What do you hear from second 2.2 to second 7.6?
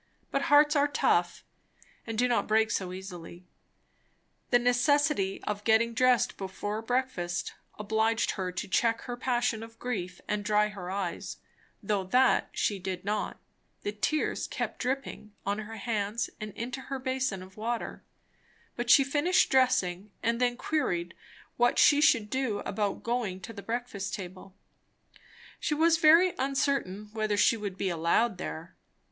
not break so easily. The necessity of getting dressed before breakfast